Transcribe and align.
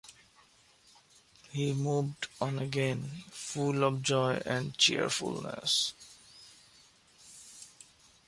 He 1.51 1.73
moved 1.73 2.27
on 2.41 2.57
again, 2.57 3.21
full 3.29 3.83
of 3.83 4.01
joy 4.01 4.41
and 4.47 4.75
cheerfulness. 4.75 5.93